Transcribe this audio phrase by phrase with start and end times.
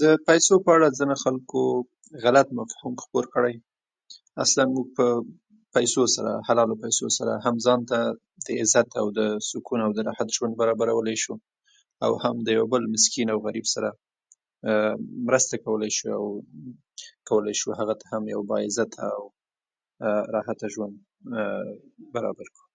[0.00, 1.60] د پيسو په اړه ځينو خلکو
[2.24, 3.54] غلط مفهوم خپور کړی
[4.42, 5.06] اصلآ موږ په
[5.74, 7.98] پيسو سره حلالو پيسو سره هم ځانته
[8.46, 11.34] د عزت او د سکون او د راحت ژوند برابرولی شو
[12.04, 13.90] او هم د يو بل مسکين او غريب سره
[15.28, 16.24] مرسته کولی شو، او
[17.28, 19.22] کولای شو هغه ته هم يو باعزته او
[20.36, 20.94] راحته ژوند
[22.14, 22.66] برابر کړو